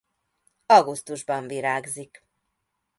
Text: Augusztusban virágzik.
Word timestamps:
Augusztusban 0.65 1.47
virágzik. 1.47 2.25